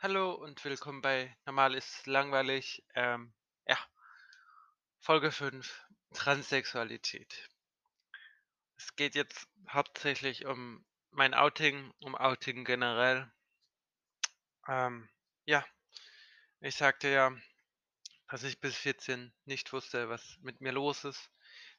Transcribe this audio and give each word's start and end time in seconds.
Hallo 0.00 0.32
und 0.32 0.64
willkommen 0.64 1.02
bei 1.02 1.36
Normal 1.44 1.74
ist 1.74 2.06
langweilig. 2.06 2.84
Ähm, 2.94 3.34
ja, 3.66 3.76
Folge 5.00 5.32
5, 5.32 5.84
Transsexualität. 6.14 7.50
Es 8.76 8.94
geht 8.94 9.16
jetzt 9.16 9.48
hauptsächlich 9.68 10.46
um 10.46 10.86
mein 11.10 11.34
Outing, 11.34 11.92
um 11.98 12.14
Outing 12.14 12.64
generell. 12.64 13.28
Ähm, 14.68 15.08
ja, 15.46 15.66
ich 16.60 16.76
sagte 16.76 17.08
ja, 17.08 17.36
dass 18.28 18.44
ich 18.44 18.60
bis 18.60 18.76
14 18.76 19.34
nicht 19.46 19.72
wusste, 19.72 20.08
was 20.08 20.38
mit 20.42 20.60
mir 20.60 20.70
los 20.70 21.02
ist. 21.02 21.28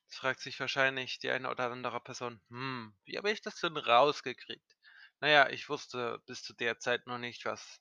Jetzt 0.04 0.18
fragt 0.18 0.42
sich 0.42 0.60
wahrscheinlich 0.60 1.20
die 1.20 1.30
eine 1.30 1.50
oder 1.50 1.72
andere 1.72 2.02
Person, 2.02 2.42
hm, 2.50 2.94
wie 3.06 3.18
habe 3.18 3.32
ich 3.32 3.40
das 3.40 3.56
denn 3.62 3.78
rausgekriegt? 3.78 4.76
Naja, 5.22 5.48
ich 5.50 5.70
wusste 5.70 6.22
bis 6.26 6.44
zu 6.44 6.54
der 6.54 6.80
Zeit 6.80 7.08
noch 7.08 7.18
nicht, 7.18 7.46
was 7.46 7.80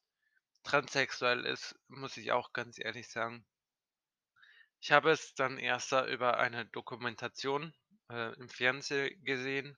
transsexuell 0.68 1.46
ist, 1.46 1.76
muss 1.88 2.16
ich 2.18 2.32
auch 2.32 2.52
ganz 2.52 2.78
ehrlich 2.78 3.08
sagen. 3.08 3.44
Ich 4.82 4.92
habe 4.92 5.10
es 5.10 5.34
dann 5.34 5.58
erst 5.58 5.90
über 5.92 6.38
eine 6.38 6.64
Dokumentation, 6.66 7.74
äh, 8.10 8.32
im 8.34 8.48
Fernsehen 8.48 9.24
gesehen. 9.24 9.76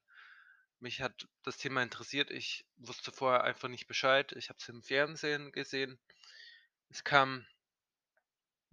Mich 0.81 1.01
hat 1.03 1.29
das 1.43 1.59
Thema 1.59 1.83
interessiert. 1.83 2.31
Ich 2.31 2.67
wusste 2.77 3.13
vorher 3.13 3.45
einfach 3.45 3.69
nicht 3.69 3.87
Bescheid. 3.87 4.33
Ich 4.33 4.49
habe 4.51 4.59
es 4.61 4.69
im 4.69 4.83
Fernsehen 4.83 5.53
gesehen. 5.53 5.99
Es 6.91 7.05
kam 7.05 7.47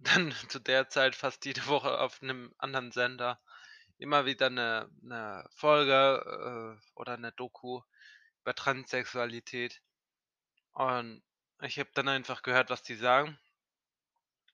dann 0.00 0.32
zu 0.48 0.60
der 0.60 0.88
Zeit 0.88 1.16
fast 1.16 1.44
jede 1.44 1.66
Woche 1.66 1.98
auf 2.00 2.22
einem 2.22 2.54
anderen 2.58 2.92
Sender 2.92 3.40
immer 3.98 4.26
wieder 4.26 4.48
'ne 4.50 4.88
'ne 5.02 5.44
Folge, 5.54 6.78
äh, 6.78 6.90
oder 6.94 7.16
'ne 7.16 7.32
Doku 7.32 7.82
über 8.42 8.54
Transsexualität. 8.54 9.82
Und 10.72 11.22
ich 11.62 11.78
habe 11.78 11.90
dann 11.94 12.08
einfach 12.08 12.42
gehört, 12.42 12.70
was 12.70 12.82
die 12.82 12.94
sagen. 12.94 13.38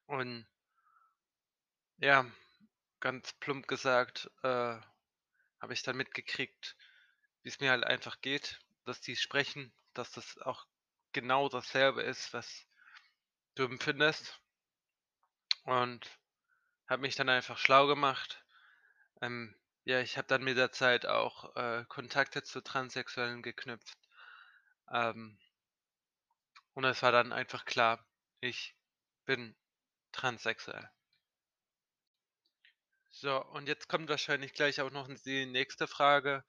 Und 0.07 0.47
ja, 1.99 2.27
ganz 3.01 3.33
plump 3.35 3.69
gesagt, 3.69 4.31
äh, 4.43 4.49
habe 5.61 5.73
ich 5.73 5.83
dann 5.83 5.97
mitgekriegt, 5.97 6.77
wie 7.43 7.49
es 7.49 7.61
mir 7.61 7.71
halt 7.71 7.85
einfach 7.85 8.21
geht, 8.21 8.61
dass 8.85 9.01
die 9.01 9.17
sprechen, 9.17 9.73
dass 9.93 10.13
das 10.13 10.39
auch 10.39 10.67
genau 11.13 11.49
dasselbe 11.49 12.03
ist, 12.03 12.33
was 12.33 12.67
du 13.55 13.65
empfindest. 13.65 14.41
Und 15.65 16.07
habe 16.89 17.03
mich 17.03 17.17
dann 17.17 17.29
einfach 17.29 17.59
schlau 17.59 17.87
gemacht. 17.87 18.45
Ähm, 19.23 19.55
ja, 19.85 20.01
ich 20.01 20.17
habe 20.19 20.29
dann 20.29 20.43
mit 20.43 20.57
der 20.57 20.73
Zeit 20.73 21.07
auch, 21.07 21.55
äh, 21.57 21.85
Kontakte 21.89 22.43
zu 22.43 22.63
Transsexuellen 22.63 23.43
geknüpft. 23.43 23.99
Ähm 24.91 25.39
und 26.75 26.85
es 26.85 27.03
war 27.03 27.13
dann 27.13 27.33
einfach 27.33 27.65
klar, 27.65 28.07
ich 28.41 28.77
bin 29.25 29.57
transsexuell. 30.13 30.91
So, 33.13 33.43
und 33.43 33.67
jetzt 33.67 33.89
kommt 33.89 34.11
wahrscheinlich 34.11 34.53
gleich 34.53 34.83
auch 34.83 34.91
noch 34.91 35.09
die 35.25 35.47
nächste 35.47 35.87
Frage. 35.87 36.45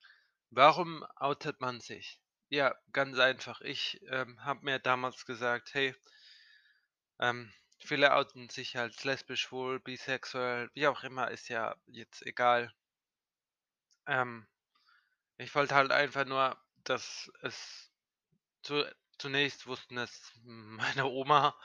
Warum 0.49 1.03
outet 1.15 1.61
man 1.61 1.79
sich? 1.79 2.19
Ja, 2.49 2.75
ganz 2.91 3.17
einfach. 3.19 3.61
Ich, 3.61 4.01
ähm, 4.09 4.43
habe 4.43 4.65
mir 4.65 4.79
damals 4.79 5.25
gesagt: 5.25 5.73
„Hey“ 5.73 5.95
ähm, 7.19 7.51
viele 7.79 8.13
outen 8.13 8.47
sich 8.49 8.77
als 8.77 9.03
lesbisch, 9.03 9.41
schwul, 9.41 9.81
bisexuell, 9.81 10.69
wie 10.75 10.87
auch 10.87 11.03
immer, 11.03 11.29
ist 11.29 11.49
ja 11.49 11.75
jetzt 11.87 12.25
egal. 12.25 12.73
Ähm, 14.07 14.47
ich 15.37 15.55
wollte 15.55 15.75
halt 15.75 15.91
einfach 15.91 16.25
nur, 16.25 16.57
dass 16.85 17.31
es 17.41 17.91
zu 18.63 18.85
zunächst 19.25 19.65
wussten 19.65 19.97
es 19.97 20.31
meine 20.43 21.07
Oma, 21.07 21.55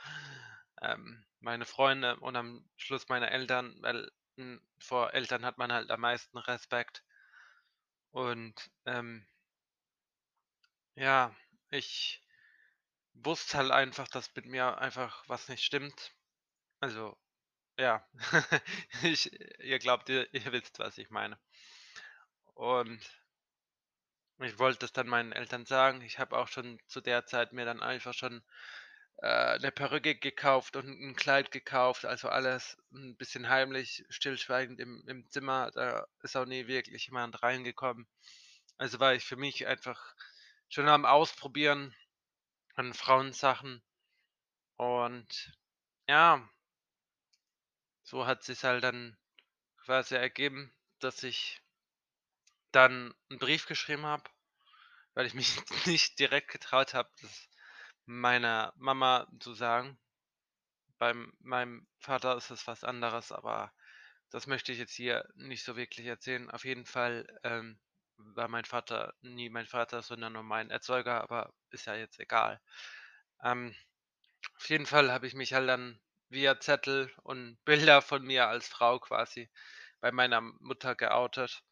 ähm, 0.81 1.23
meine 1.41 1.67
Freunde 1.67 2.19
und 2.19 2.35
am 2.35 2.67
Schluss 2.75 3.07
meine 3.07 3.29
Eltern, 3.29 3.75
weil, 3.81 4.11
hm, 4.35 4.59
vor 4.79 5.13
Eltern 5.13 5.45
hat 5.45 5.59
man 5.59 5.71
halt 5.71 5.91
am 5.91 6.01
meisten 6.01 6.39
Respekt. 6.39 7.03
Und, 8.11 8.55
ähm 8.87 9.27
ja, 10.95 11.35
ich 11.69 12.23
wusste 13.13 13.57
halt 13.59 13.71
einfach, 13.71 14.07
dass 14.07 14.33
mit 14.35 14.45
mir 14.47 14.79
einfach 14.79 15.23
was 15.27 15.47
nicht 15.47 15.63
stimmt. 15.63 16.13
Also, 16.79 17.17
ja, 17.77 18.07
ich 19.03 19.31
ihr 19.59 19.79
glaubt, 19.79 20.09
ihr 20.09 20.33
ihr 20.33 20.51
wisst, 20.53 20.79
was 20.79 20.97
ich 20.97 21.09
meine. 21.11 21.39
Und 22.55 23.01
ich 24.43 24.59
wollte 24.59 24.85
es 24.85 24.93
dann 24.93 25.07
meinen 25.07 25.31
Eltern 25.33 25.65
sagen. 25.65 26.01
Ich 26.01 26.19
habe 26.19 26.37
auch 26.37 26.47
schon 26.47 26.79
zu 26.87 27.01
der 27.01 27.25
Zeit 27.25 27.53
mir 27.53 27.65
dann 27.65 27.81
einfach 27.81 28.13
schon, 28.13 28.43
äh, 29.21 29.59
'ne 29.59 29.71
Perücke 29.71 30.15
gekauft 30.17 30.75
und 30.77 30.87
'n 30.89 31.15
Kleid 31.15 31.51
gekauft, 31.51 32.05
also 32.05 32.29
alles 32.29 32.77
'n 32.93 33.17
bisschen 33.17 33.49
heimlich, 33.49 34.05
stillschweigend 34.09 34.79
im 34.81 35.03
im 35.07 35.29
Zimmer. 35.29 35.71
Da 35.73 36.05
ist 36.23 36.35
auch 36.37 36.45
nie 36.47 36.67
wirklich 36.67 37.07
jemand 37.07 37.43
reingekommen. 37.43 38.07
Also, 38.77 38.99
war 38.99 39.15
ich 39.15 39.25
für 39.25 39.37
mich 39.37 39.67
einfach 39.67 40.15
schon 40.69 40.87
am 40.89 41.05
Ausprobieren 41.05 41.95
an 42.75 42.93
Frauensachen 42.95 43.83
und 44.77 45.53
ja 46.09 46.49
so 48.07 48.25
hat 48.25 48.43
sich's 48.43 48.63
halt 48.63 48.83
dann 48.83 49.15
quasi 49.85 50.15
ergeben, 50.15 50.73
dass 50.99 51.23
ich 51.23 51.61
dann 52.71 53.13
'n 53.31 53.39
Brief 53.39 53.65
geschrieben 53.67 54.05
habe, 54.05 54.23
weil 55.15 55.25
ich 55.27 55.33
mich 55.35 55.55
nicht 55.87 56.19
direkt 56.19 56.51
getraut 56.51 56.93
habe, 56.95 57.09
das 57.21 57.49
meiner 58.05 58.73
Mama 58.77 59.27
zu 59.39 59.53
sagen. 59.53 59.99
Beim 60.99 61.33
meinem 61.39 61.85
Vater 61.99 62.37
ist 62.37 62.49
es 62.51 62.65
was 62.67 62.83
anderes, 62.85 63.31
aber 63.33 63.73
das 64.29 64.47
möchte 64.47 64.71
ich 64.71 64.79
jetzt 64.79 64.93
hier 64.93 65.27
nicht 65.35 65.63
so 65.65 65.75
wirklich 65.75 66.05
erzählen. 66.07 66.49
Auf 66.51 66.63
jeden 66.65 66.85
Fall, 66.85 67.27
ähm, 67.43 67.79
war 68.17 68.47
mein 68.47 68.65
Vater 68.65 69.13
nie 69.21 69.49
mein 69.49 69.65
Vater, 69.65 70.01
sondern 70.03 70.33
nur 70.33 70.43
mein 70.43 70.69
Erzeuger, 70.69 71.21
aber 71.21 71.53
ist 71.71 71.87
ja 71.87 71.95
jetzt 71.95 72.19
egal. 72.19 72.61
Ähm, 73.43 73.75
auf 74.57 74.69
jeden 74.69 74.85
Fall 74.87 75.11
habe 75.11 75.27
ich 75.27 75.35
mich 75.35 75.53
halt 75.53 75.69
dann 75.69 76.01
via 76.29 76.59
Zettel 76.59 77.11
und 77.23 77.57
Bilder 77.65 78.01
von 78.01 78.23
mir 78.23 78.47
als 78.47 78.67
Frau 78.69 78.99
quasi 78.99 79.49
bei 80.01 80.11
meiner 80.13 80.41
Mutter 80.41 80.95
geoutet. 80.95 81.63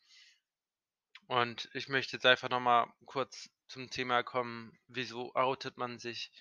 Und 1.29 1.69
ich 1.73 1.89
möchte 1.89 2.15
jetzt 2.15 2.25
einfach 2.25 2.49
noch 2.49 2.59
mal 2.59 2.91
kurz 3.05 3.51
zum 3.67 3.91
Thema 3.91 4.23
kommen, 4.23 4.75
wieso 4.87 5.35
outet 5.35 5.77
man 5.77 5.99
sich? 5.99 6.31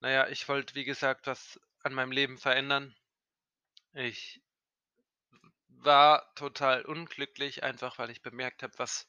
Na 0.00 0.10
ja, 0.10 0.26
ich 0.26 0.48
wollte, 0.48 0.74
wie 0.74 0.82
gesagt, 0.82 1.28
was 1.28 1.60
an 1.84 1.94
meinem 1.94 2.10
Leben 2.10 2.38
verändern. 2.38 2.92
Ich 3.92 4.42
war 5.68 6.34
total 6.34 6.84
unglücklich, 6.84 7.62
einfach 7.62 7.98
weil 7.98 8.10
ich 8.10 8.20
bemerkt 8.20 8.64
habe, 8.64 8.76
was 8.78 9.06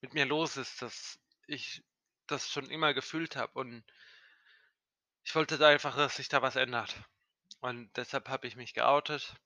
mit 0.00 0.14
mir 0.14 0.26
los 0.26 0.56
ist, 0.56 0.82
dass 0.82 1.20
ich 1.46 1.84
das 2.26 2.50
schon 2.50 2.68
immer 2.68 2.92
gefühlt 2.92 3.36
habe 3.36 3.56
und 3.60 3.84
ich 5.22 5.32
wollte 5.36 5.64
einfach, 5.64 5.94
dass 5.94 6.16
sich 6.16 6.28
da 6.28 6.42
was 6.42 6.56
ändert. 6.56 6.92
Und 7.60 7.96
deshalb 7.96 8.28
habe 8.28 8.48
ich 8.48 8.56
mich 8.56 8.74
geoutet. 8.74 9.36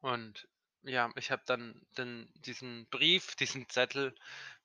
Und 0.00 0.48
ja, 0.84 1.10
ich 1.16 1.30
habe 1.30 1.42
dann 1.46 1.80
dann 1.94 2.28
diesen 2.34 2.86
Brief, 2.90 3.34
diesen 3.36 3.68
Zettel 3.68 4.14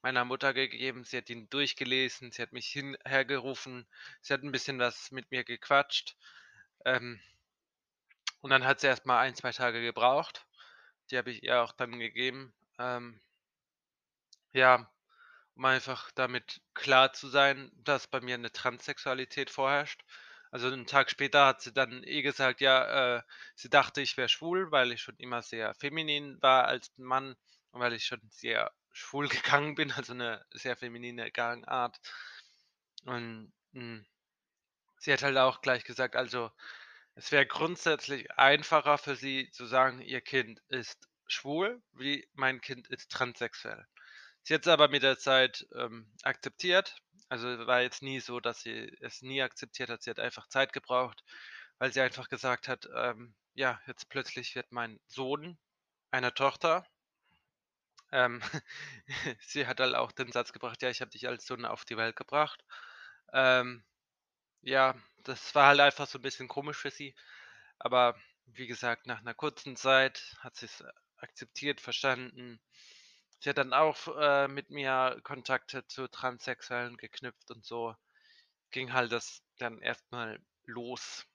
meiner 0.01 0.25
Mutter 0.25 0.53
gegeben. 0.53 1.03
Sie 1.03 1.17
hat 1.17 1.29
ihn 1.29 1.49
durchgelesen, 1.49 2.31
sie 2.31 2.41
hat 2.41 2.53
mich 2.53 2.67
hin 2.67 2.97
hergerufen, 3.05 3.87
sie 4.21 4.33
hat 4.33 4.41
'n 4.43 4.51
bisschen 4.51 4.79
was 4.79 5.11
mit 5.11 5.31
mir 5.31 5.43
gequatscht. 5.43 6.15
Ähm 6.85 7.19
und 8.43 8.49
dann 8.51 8.65
hat 8.65 8.79
sie 8.79 8.87
erst 8.87 9.05
mal 9.05 9.19
1, 9.19 9.35
2 9.35 9.51
Tage 9.51 9.81
gebraucht. 9.81 10.45
Die 11.11 11.17
habe 11.17 11.31
ich 11.31 11.43
ihr 11.43 11.61
auch 11.63 11.73
dann 11.73 11.99
gegeben, 11.99 12.53
ähm 12.79 13.19
ja, 14.55 14.89
um 15.55 15.65
einfach 15.65 16.11
damit 16.11 16.61
klar 16.75 17.13
zu 17.13 17.27
sein, 17.29 17.71
dass 17.75 18.07
bei 18.07 18.21
mir 18.21 18.37
'ne 18.37 18.51
Transsexualität 18.51 19.49
vorherrscht. 19.49 20.03
Also 20.51 20.67
'n 20.69 20.85
Tag 20.87 21.09
später 21.11 21.45
hat 21.47 21.61
sie 21.61 21.73
dann 21.73 22.03
eh 22.03 22.21
gesagt, 22.21 22.61
ja, 22.61 23.17
äh, 23.17 23.21
sie 23.55 23.69
dachte, 23.69 24.01
ich 24.01 24.17
wäre 24.17 24.29
schwul, 24.29 24.71
weil 24.71 24.91
ich 24.91 25.01
schon 25.01 25.17
immer 25.17 25.41
sehr 25.41 25.73
feminin 25.75 26.41
war 26.41 26.65
als 26.67 26.91
Mann 26.97 27.35
und 27.71 27.79
weil 27.81 27.93
ich 27.93 28.05
schon 28.05 28.21
sehr 28.29 28.71
schwul 28.91 29.27
gegangen 29.63 29.75
bin, 29.75 29.91
also 29.91 30.13
'ne 30.13 30.45
sehr 30.51 30.75
feminine 30.77 31.31
Gangart. 31.31 31.99
Und, 33.05 33.53
hm, 33.73 34.05
sie 34.99 35.13
hat 35.13 35.23
halt 35.23 35.37
auch 35.37 35.61
gleich 35.61 35.83
gesagt, 35.85 36.15
also, 36.15 36.51
es 37.15 37.31
wäre 37.31 37.47
grundsätzlich 37.47 38.31
einfacher 38.33 38.97
für 38.99 39.15
sie 39.15 39.51
zu 39.51 39.65
sagen, 39.65 40.01
ihr 40.01 40.21
Kind 40.21 40.61
ist 40.69 41.09
schwul, 41.27 41.83
wie 41.93 42.27
mein 42.33 42.61
Kind 42.61 42.87
ist 42.89 43.11
transsexuell. 43.11 43.87
Sie 44.43 44.53
hat's 44.55 44.67
aber 44.69 44.89
mit 44.89 45.03
der 45.03 45.19
Zeit, 45.19 45.67
ähm, 45.75 46.13
akzeptiert. 46.23 46.97
Also, 47.31 47.65
war 47.67 47.81
jetzt 47.81 48.01
nie 48.03 48.19
so, 48.19 48.39
dass 48.39 48.61
sie 48.61 48.91
es 49.01 49.21
nie 49.21 49.41
akzeptiert 49.41 49.89
hat. 49.89 50.01
Sie 50.03 50.09
hat 50.09 50.19
einfach 50.19 50.47
Zeit 50.47 50.73
gebraucht, 50.73 51.23
weil 51.79 51.91
sie 51.93 52.01
einfach 52.01 52.29
gesagt 52.29 52.67
hat, 52.67 52.87
ähm, 52.95 53.35
ja, 53.53 53.79
jetzt 53.87 54.09
plötzlich 54.09 54.55
wird 54.55 54.71
mein 54.71 54.99
Sohn 55.07 55.57
eine 56.11 56.33
Tochter. 56.33 56.85
Ähm, 58.11 58.41
sie 59.41 59.67
hat 59.67 59.79
halt 59.79 59.95
auch 59.95 60.11
den 60.11 60.31
Satz 60.31 60.53
gebracht: 60.53 60.81
„Ja, 60.81 60.89
ich 60.89 61.01
habe 61.01 61.11
dich 61.11 61.27
als 61.27 61.45
Sohn 61.45 61.65
auf 61.65 61.85
die 61.85 61.97
Welt 61.97 62.15
gebracht.“ 62.15 62.63
Ähm, 63.33 63.83
ja, 64.61 64.95
das 65.23 65.55
war 65.55 65.67
halt 65.69 65.79
einfach 65.81 66.07
so 66.07 66.19
'n 66.19 66.23
bisschen 66.23 66.47
komisch 66.49 66.77
für 66.77 66.91
sie. 66.91 67.15
Aber 67.79 68.17
wie 68.47 68.67
gesagt, 68.67 69.07
nach 69.07 69.21
'ner 69.23 69.33
kurzen 69.35 69.75
Zeit 69.77 70.35
hat 70.39 70.55
sie's 70.57 70.83
akzeptiert, 71.17 71.81
verstanden. 71.81 72.61
Sie 73.41 73.49
hat 73.49 73.57
dann 73.57 73.73
auch 73.73 74.07
äh, 74.17 74.47
mit 74.47 74.69
mir 74.71 75.19
Kontakte 75.23 75.85
zu 75.87 76.07
Transsexuellen 76.09 76.97
geknüpft 76.97 77.49
und 77.51 77.63
so 77.65 77.95
ging 78.71 78.93
halt 78.93 79.11
das 79.11 79.43
dann 79.57 79.81
erst 79.81 80.11
mal 80.11 80.39
los. 80.65 81.25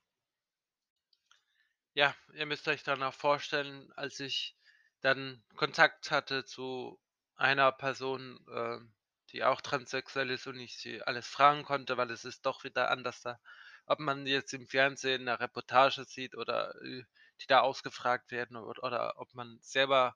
Ja, 1.95 2.15
ihr 2.33 2.45
müsst 2.45 2.67
euch 2.69 2.83
dann 2.83 3.03
auch 3.03 3.13
vorstellen, 3.13 3.91
als 3.97 4.19
ich 4.21 4.55
dann 5.01 5.43
Kontakt 5.57 6.09
hatte 6.11 6.45
zu 6.45 6.99
einer 7.35 7.71
Person, 7.73 8.45
ähm, 8.53 8.93
die 9.31 9.43
auch 9.43 9.59
transsexuell 9.61 10.29
ist 10.31 10.47
und 10.47 10.59
ich 10.59 10.77
sie 10.77 11.01
alles 11.01 11.27
fragen 11.27 11.63
konnte, 11.63 11.97
weil 11.97 12.09
es 12.11 12.23
ist 12.25 12.45
doch 12.45 12.63
wieder 12.63 12.89
anders 12.91 13.21
da, 13.21 13.39
ob 13.85 13.99
man 13.99 14.25
jetzt 14.25 14.53
im 14.53 14.67
Fernsehen 14.67 15.25
'ne 15.25 15.39
Reportage 15.39 16.05
sieht 16.05 16.35
oder, 16.35 16.75
äh, 16.81 17.03
die 17.41 17.47
da 17.47 17.59
ausgefragt 17.61 18.31
werden 18.31 18.55
od 18.57 18.79
oder 18.79 19.15
ob 19.19 19.33
man 19.33 19.57
selber 19.61 20.15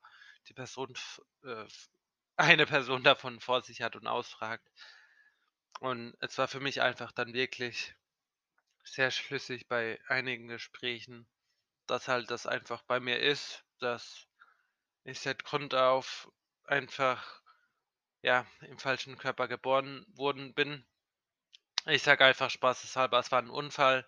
die 0.50 0.54
Person 0.54 0.94
äh, 1.44 1.66
eine 2.38 2.66
Person 2.66 3.04
davon 3.04 3.40
vor 3.40 3.62
sich 3.62 3.82
hat 3.82 3.96
und 3.96 4.08
ausfragt. 4.08 4.70
Und 5.80 6.16
es 6.20 6.38
war 6.38 6.50
für 6.50 6.60
mich 6.60 6.82
einfach 6.82 7.14
dann 7.14 7.34
wirklich 7.34 7.96
sehr 8.84 9.12
schlüssig 9.12 9.68
bei 9.68 10.00
einigen 10.08 10.48
Gesprächen, 10.48 11.28
dass 11.88 12.08
halt 12.08 12.32
das 12.32 12.48
einfach 12.48 12.84
bei 12.84 13.00
mir 13.00 13.20
ist, 13.20 13.66
dass 13.80 14.28
ich 15.06 15.20
seit 15.20 15.46
Grund 15.46 15.76
auf 15.76 16.32
einfach, 16.66 17.42
ja, 18.24 18.48
im 18.62 18.80
falschen 18.80 19.18
Körper 19.18 19.48
geboren 19.48 20.06
worden 20.16 20.54
bin. 20.56 20.86
Ich 21.88 22.04
sage 22.04 22.26
einfach 22.26 22.50
spaßeshalber, 22.52 23.18
es 23.20 23.32
war 23.32 23.42
'n 23.42 23.50
Unfall. 23.50 24.06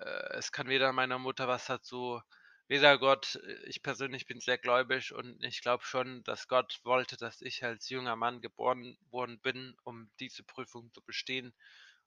Äh, 0.00 0.36
es 0.38 0.52
kann 0.52 0.68
weder 0.68 0.92
meiner 0.92 1.18
Mutter 1.18 1.48
was 1.48 1.66
dazu, 1.66 2.22
weder 2.68 2.98
Gott 2.98 3.40
ich 3.66 3.82
persönlich 3.82 4.26
bin 4.26 4.40
sehr 4.40 4.58
gläubig 4.58 5.12
und 5.14 5.42
ich 5.44 5.62
glaube 5.62 5.84
schon, 5.84 6.22
dass 6.24 6.48
Gott 6.48 6.80
wollte, 6.84 7.16
dass 7.16 7.42
ich 7.42 7.64
als 7.64 7.88
junger 7.90 8.16
Mann 8.16 8.40
geboren 8.42 8.98
worden 9.10 9.40
bin, 9.40 9.76
um 9.84 10.10
diese 10.20 10.44
Prüfung 10.44 10.92
zu 10.94 11.02
bestehen 11.02 11.54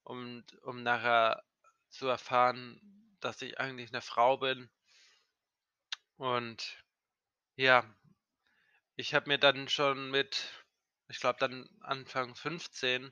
und 0.04 0.46
um 0.64 0.84
nachher 0.84 1.44
zu 1.90 2.08
erfahren, 2.08 2.82
dass 3.22 3.42
ich 3.42 3.60
eigentlich 3.60 3.92
'ne 3.92 4.02
Frau 4.02 4.38
bin. 4.38 4.70
Und 6.20 6.78
ja, 7.58 7.86
ich 8.96 9.14
habe 9.14 9.28
mir 9.30 9.38
dann 9.38 9.68
schon 9.70 10.12
mit 10.12 10.50
ich 11.10 11.20
glaube 11.20 11.40
dann 11.40 11.68
Anfang 11.82 12.36
15, 12.36 13.12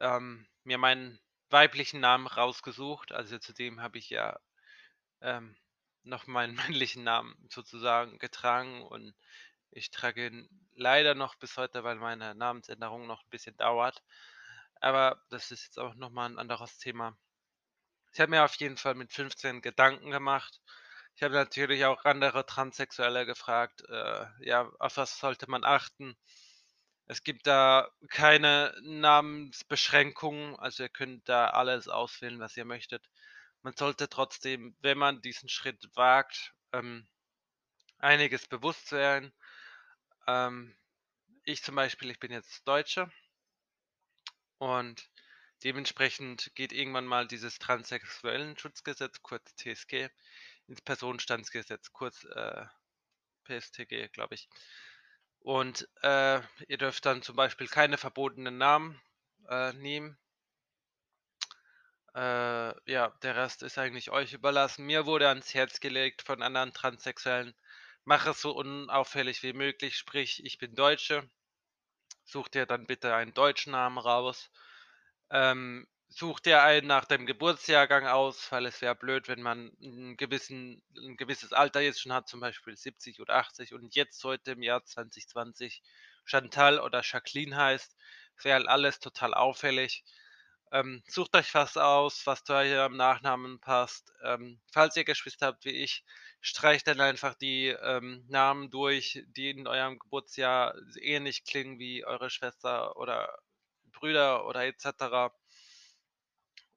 ähm, 0.00 0.46
mir 0.64 0.78
meinen 0.78 1.20
weiblichen 1.50 2.00
Namen 2.00 2.26
rausgesucht. 2.28 3.12
Also, 3.12 3.38
zudem 3.38 3.80
habe 3.82 3.98
ich 3.98 4.10
ja, 4.10 4.38
ähm, 5.22 5.56
noch 6.04 6.26
meinen 6.26 6.54
männlichen 6.76 7.04
Namen 7.04 7.36
sozusagen 7.50 8.18
getragen 8.18 8.82
und 8.82 9.14
ich 9.72 9.90
trage 9.90 10.26
ihn 10.28 10.48
leider 10.74 11.14
noch 11.14 11.36
bis 11.36 11.56
heute, 11.58 11.84
weil 11.84 11.96
meine 11.96 12.34
Namensänderung 12.34 13.06
noch 13.06 13.22
'n 13.24 13.30
bisschen 13.30 13.56
dauert. 13.58 14.02
Aber 14.80 15.22
das 15.30 15.50
ist 15.52 15.64
jetzt 15.64 15.78
auch 15.78 15.94
noch 15.96 16.10
mal 16.10 16.26
'n 16.30 16.38
anderes 16.38 16.78
Thema. 16.78 17.16
Ich 18.14 18.20
habe 18.20 18.30
mir 18.32 18.44
auf 18.44 18.56
jeden 18.56 18.76
Fall 18.78 18.94
mit 18.96 19.12
15 19.12 19.62
Gedanken 19.62 20.10
gemacht. 20.10 20.60
Ich 21.16 21.22
habe 21.24 21.34
natürlich 21.34 21.84
auch 21.86 22.04
andere 22.06 22.46
Transsexuelle 22.46 23.26
gefragt, 23.26 23.82
äh, 23.90 24.26
ja, 24.40 24.70
auf 24.80 24.96
was 24.98 25.18
sollte 25.20 25.50
man 25.50 25.64
achten? 25.64 26.16
Es 27.06 27.24
gibt 27.24 27.46
da 27.48 27.90
keine 28.10 28.74
Namensbeschränkungen, 28.82 30.56
also, 30.58 30.84
ihr 30.84 30.88
könnt 30.90 31.28
da 31.28 31.48
alles 31.50 31.88
auswählen, 31.88 32.40
was 32.40 32.56
ihr 32.56 32.64
möchtet. 32.66 33.08
Man 33.62 33.76
sollte 33.76 34.08
trotzdem, 34.08 34.76
wenn 34.80 34.98
man 34.98 35.22
diesen 35.22 35.48
Schritt 35.48 35.88
wagt, 35.94 36.52
ähm, 36.72 37.06
einiges 37.98 38.46
bewusst 38.46 38.88
sein. 38.88 39.32
Ähm, 40.26 40.76
ich 41.44 41.62
zum 41.62 41.76
Beispiel, 41.76 42.10
ich 42.10 42.18
bin 42.18 42.32
jetzt 42.32 42.66
Deutscher 42.66 43.10
und 44.58 45.08
dementsprechend 45.64 46.54
geht 46.54 46.72
irgendwann 46.72 47.06
mal 47.06 47.26
dieses 47.26 47.58
Transsexuellen-Schutzgesetz, 47.58 49.22
kurz 49.22 49.54
TSG, 49.56 50.08
ins 50.66 50.82
Personenstandsgesetz, 50.82 51.92
kurz, 51.92 52.24
äh, 52.24 52.64
PSTG, 53.44 54.08
glaube 54.08 54.34
ich. 54.34 54.48
Und, 55.40 55.88
äh, 56.02 56.40
ihr 56.68 56.78
dürft 56.78 57.04
dann 57.06 57.22
zum 57.22 57.36
Beispiel 57.36 57.68
keine 57.68 57.98
verbotenen 57.98 58.58
Namen, 58.58 59.00
äh, 59.48 59.72
nehmen. 59.72 60.18
Äh, 62.14 62.90
ja, 62.90 63.08
der 63.22 63.36
Rest 63.36 63.62
ist 63.62 63.78
eigentlich 63.78 64.10
euch 64.10 64.32
überlassen. 64.34 64.84
Mir 64.86 65.06
wurde 65.06 65.28
ans 65.28 65.52
Herz 65.54 65.80
gelegt 65.80 66.22
von 66.22 66.42
anderen 66.42 66.72
Transsexuellen: 66.72 67.54
„Mach 68.04 68.26
es 68.26 68.40
so 68.42 68.52
unauffällig 68.52 69.42
wie 69.42 69.52
möglich, 69.54 69.96
sprich, 69.96 70.42
ich 70.44 70.58
bin 70.58 70.74
Deutsche. 70.74 71.28
Such 72.24 72.48
dir 72.48 72.66
dann 72.66 72.86
bitte 72.86 73.14
einen 73.14 73.34
deutschen 73.34 73.72
Namen 73.72 73.98
raus. 73.98 74.50
Ähm, 75.30 75.86
such 76.08 76.40
dir 76.40 76.62
einen 76.62 76.86
nach 76.88 77.04
deinem 77.06 77.26
Geburtsjahrgang 77.26 78.06
aus, 78.08 78.52
weil 78.52 78.66
es 78.66 78.82
wäre 78.82 78.96
blöd, 78.96 79.28
wenn 79.28 79.42
man 79.42 79.72
'n 79.80 80.16
gewissen 80.16 80.82
'n 80.96 81.16
gewisses 81.16 81.52
Alter 81.52 81.80
jetzt 81.80 82.00
schon 82.02 82.12
hat, 82.12 82.28
zum 82.28 82.40
Beispiel 82.40 82.76
70 82.76 83.20
oder 83.20 83.36
80 83.36 83.74
und 83.74 83.94
jetzt 83.96 84.24
heute 84.24 84.52
im 84.52 84.62
Jahr 84.62 84.84
2020 84.84 85.82
Chantal 86.26 86.80
oder 86.80 87.02
Jacqueline 87.04 87.56
heißt. 87.56 87.96
Wäre 88.42 88.68
alles 88.68 89.00
total 89.00 89.34
auffällig. 89.34 90.04
Ähm, 90.72 91.02
sucht 91.06 91.36
euch 91.36 91.54
was 91.54 91.76
aus, 91.76 92.26
was 92.26 92.44
zu 92.44 92.54
eurem 92.54 92.96
Nachnamen 92.96 93.60
passt. 93.60 94.10
Ähm, 94.24 94.58
falls 94.72 94.96
ihr 94.96 95.04
Geschwister 95.04 95.48
habt 95.48 95.66
wie 95.66 95.70
ich, 95.70 96.02
streicht 96.40 96.86
dann 96.86 97.00
einfach 97.02 97.34
die, 97.34 97.68
ähm, 97.68 98.24
Namen 98.28 98.70
durch, 98.70 99.22
die 99.36 99.50
in 99.50 99.66
eurem 99.68 99.98
Geburtsjahr 99.98 100.74
ähnlich 101.00 101.44
klingen 101.44 101.78
wie 101.78 102.06
eure 102.06 102.30
Schwester 102.30 102.96
oder 102.96 103.38
Brüder 103.92 104.46
oder 104.46 104.64
et 104.64 104.80
cetera. 104.80 105.32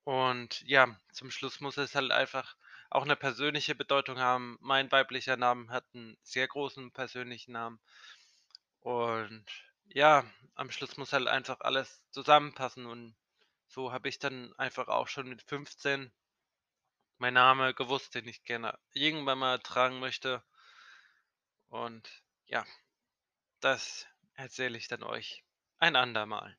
Und 0.08 0.62
ja, 0.62 0.96
zum 1.12 1.32
Schluss 1.32 1.62
muss 1.62 1.78
es 1.78 1.96
halt 1.96 2.12
einfach 2.12 2.56
auch 2.92 3.06
'ne 3.06 3.16
persönliche 3.16 3.74
Bedeutung 3.74 4.20
haben. 4.20 4.56
Mein 4.62 4.92
weiblicher 4.92 5.36
Name 5.36 5.68
hat 5.70 5.86
'n 5.96 6.16
sehr 6.22 6.48
großen 6.48 6.92
persönlichen 6.92 7.54
Namen. 7.54 7.80
Und 8.84 9.46
ja, 9.88 10.26
am 10.54 10.70
Schluss 10.70 10.96
muss 10.98 11.12
halt 11.12 11.28
einfach 11.28 11.62
alles 11.62 12.04
zusammenpassen 12.12 12.86
und 12.86 13.16
so 13.68 13.92
habe 13.92 14.10
ich 14.10 14.20
dann 14.20 14.54
einfach 14.58 14.88
auch 14.88 15.08
schon 15.08 15.28
mit 15.30 15.42
15 15.44 16.12
meinen 17.18 17.36
Name 17.36 17.74
gewusst, 17.74 18.16
den 18.16 18.28
ich 18.28 18.44
gerne 18.44 18.78
irgendwann 18.94 19.40
mal 19.40 19.60
tragen 19.60 20.00
möchte. 20.00 20.44
Und 21.70 22.24
ja, 22.46 22.66
das 23.60 24.06
erzähle 24.34 24.78
ich 24.78 24.88
dann 24.88 25.04
euch 25.04 25.44
ein 25.80 25.96
andermal. 25.96 26.58